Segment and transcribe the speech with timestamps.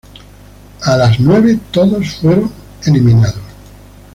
[0.83, 2.49] A las nueve todos fueron
[2.81, 3.35] ejecutados.